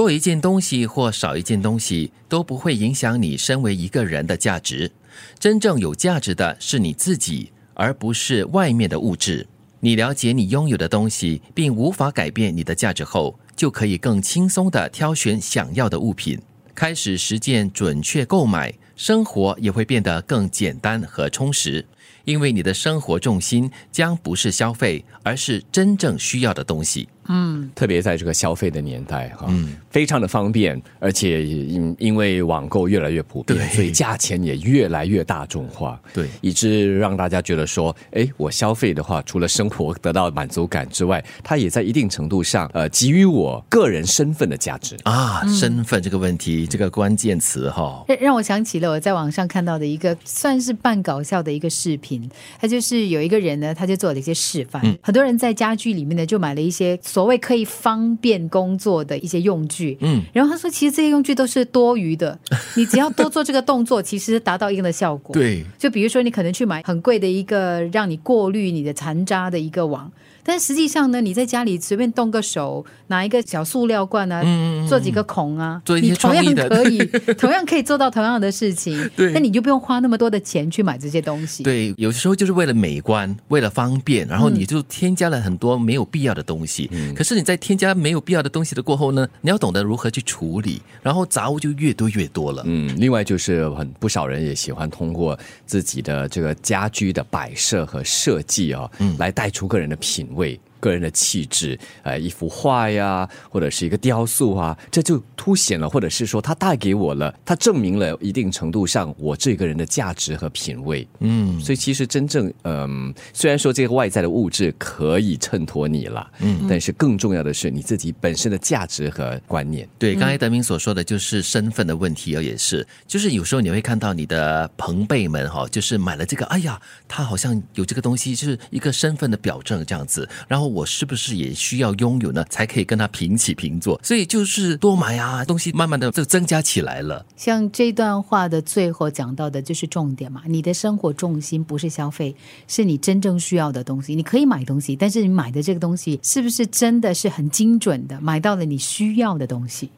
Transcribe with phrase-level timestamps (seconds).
[0.00, 4.90] 多一件东西或少一件东西都不会影响你身为一个人的价值。
[5.38, 9.46] 真正有价值的是你自己，而不是外面的物质。
[9.80, 16.40] 你了解你拥有的东西，并无法改变你的价值后，就可以更轻松地挑选想要的物品，
[16.74, 21.84] 开始实践准确购买，生活也会变得更简单和充实。
[22.24, 27.06] 因为你的生活重心将不是消费，而是真正需要的东西。
[27.32, 44.96] 嗯，特别在这个消费的年代哈，嗯，非常的方便，而且因因为网购越来越普遍，所以价钱也越来越大众化，对，以致让大家觉得说，哎，我消费的话，除了生活得到满足感之外，它也在一定程度上，呃，给予我个人身份的价值。
[45.04, 52.28] 啊，身份这个问题，这个关键词哈，让我想起了我在网上看到的一个算是半搞笑的一个视频，
[52.60, 56.98] 他就是有一个人呢，他就做了一些示范，很多人在家居里面呢就买了一些。
[57.20, 62.38] 所谓可以方便工作的一些用具，嗯，然后他说，其实这些用具都是多余的，
[62.76, 65.34] 你只要多做这个动作，其实达到一定的效果。
[65.34, 70.10] 对，就比如说，你可能去买很贵的一个让你过滤你的残渣的一个网。
[70.50, 74.42] 但实际上呢，你在家里随便动个手，拿一个小塑料罐啊，
[74.88, 76.98] 做几个孔啊，你同样可以，
[77.38, 79.08] 同样可以做到同样的事情。
[79.14, 81.62] 对，那你就不用花那么多的钱去买这些东西。
[81.62, 86.88] 对，有时候就是为了美观，为了方便，然后你就添加了很多没有必要的东西。
[86.90, 87.14] 嗯。
[87.14, 92.64] 可是你在添加没有必要的东西的过后呢，你要懂得如何去处理，然后杂物就越多越多了。
[92.66, 92.92] 嗯。
[92.98, 100.26] 另外就是很不少人也喜欢通过自己的这个家居的摆设和设计啊，嗯，来带出个人的品。
[100.39, 111.06] 味会个人的气质，呃，一幅画呀，或者是一个雕塑啊，这就凸显了，或者是说，它带给我了，它证明了一定程度上我这个人的价值和品味。
[111.20, 119.86] 嗯，所以其实真正，嗯，虽然说这个外在的物质可以衬托你了，嗯，但是更重要的是你自己本身的价值和观念。
[119.98, 130.69] 对，刚才德明所说的就是身份的问题，也是，就是有时候你会看到你的朋辈们哈，就是买了这个，哎呀，他好像有这个东西，就是一个身份的表证这样子，然后。
[130.70, 134.00] 我是不是也需要拥有呢，才可以跟他平起平坐？
[134.02, 137.24] 所以就是多买啊，东西慢慢的就增加起来了。
[137.36, 142.34] 像这段话的最后讲到的就是重点嘛，你的生活重心不是消费，
[142.68, 144.14] 是你真正需要的东西。
[144.14, 149.90] 你可以买东西，但是你买的这个东西是不是真的是很精准的买到了你需要的东西？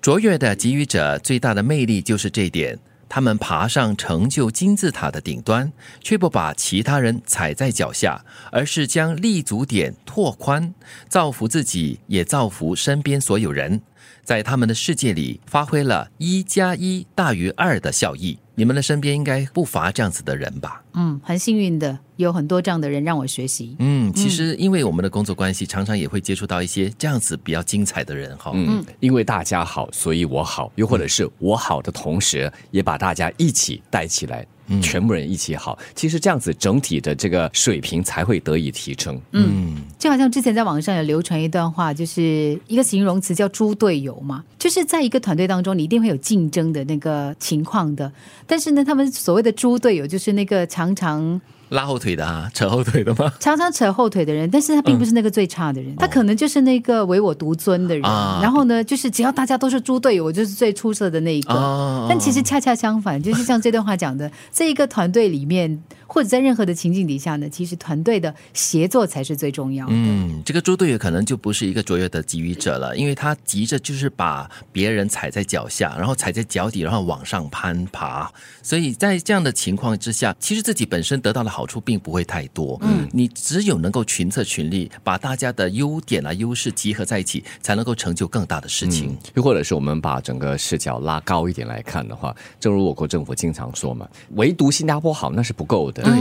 [0.00, 2.78] 卓越的给予者最大的魅力就是这一点。
[3.08, 10.74] 他们爬上成就金字塔的顶端，却不把其他人踩在脚下，而是将立足点拓宽，
[11.08, 13.80] 造福自己，也造福身边所有人。
[14.22, 18.38] 在他们的世界里，发挥了一加一大于二的效益。
[18.58, 20.82] 你们的身边应该不乏这样子的人吧？
[20.94, 23.76] 嗯，很幸运的，有很多这样的人让我学习。
[23.78, 28.50] 嗯，其实因为我们的工作关系，常常也会接触到一些这样子比较精彩的人哈。
[28.52, 34.44] 嗯，因为大家好，所以我好，又或者是我好的同时，也把大家一起带起来。
[34.82, 39.20] 全部人一起好，其实这样子整体的这个水平才会得以提升。
[39.32, 48.12] 嗯，就好像之前在网上有流传一段话，就是一个形容词叫“猪队友”嘛，就是在一个团队当中，你一定会有竞争的那个情况的。
[48.46, 51.40] 但是呢，他们所谓的“猪队友”就是那个常常。
[51.70, 53.32] 拉后腿的啊， 扯后腿的吗？
[53.40, 58.02] 常常扯后腿的人，但是他并不是那个最差的人，他可能就是那个唯我独尊的人。
[58.02, 62.06] 然后呢，就是只要大家都是猪队友，我就是最出色的那一个。
[62.08, 65.82] 但其实恰恰相反，就是像这段话讲的， 这一个团队里面。
[66.10, 69.92] 或者在任何的情境底下呢，其实团队的协作才是最重要的。
[69.94, 78.32] 嗯，这个猪队友可能就不是一个卓越的给予者了，因为他急着就是把别人踩在脚下，然后踩在脚底，然后往上攀爬。
[78.62, 82.78] 所以在这样的情况之下，其实自己本身得到的好处并不会太多。
[82.82, 89.18] 嗯，你只有能够群策群力，把大家的优点啊、优势集合在一起，才能够成就更大的事情。
[89.34, 96.04] 又或者是我们把整个视角拉高一点来看的话，正如我国政府经常说嘛，唯独新加坡好那是不够的。
[96.04, 96.12] 对，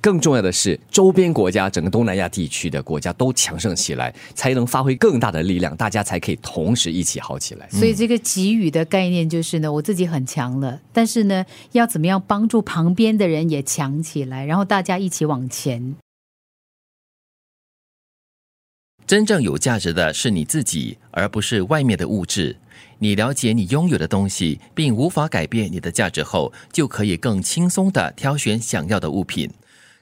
[0.00, 7.68] 更重要的是，周边国家、整个东南亚地区的国家都强盛起来，才能发挥更大的力量，大家才可以同时一起好起来。
[7.70, 15.96] 所以，这个给予的概念就是呢，我自己很强了，但是呢，要怎么样帮助旁边的人也强起来，然后大家一起往前。
[19.06, 22.56] 真正有价值的是你自己，而不是外面的物质。
[22.98, 29.48] 你了解你拥有的东西，并无法改变你的价值后，就可以更轻松的挑选想要的物品，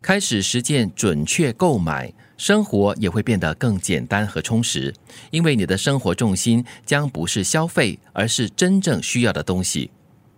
[0.05, 4.93] 开始实践准确购买，生活也会变得更简单和充实。
[5.31, 9.91] 因为你的生活重心将不是消费，而是真正需要的东西。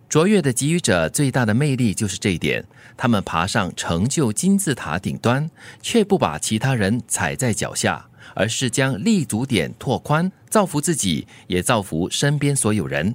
[0.07, 2.63] 卓越的给予者最大的魅力就是这一点：
[2.95, 13.13] 他们爬上成就金字塔顶端，却不把其他人踩在脚下，而是将立足点拓宽，造福自己，也造福身边所有人，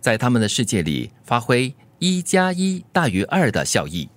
[0.00, 4.08] 在他们的世界里发挥一加一大于二的效益。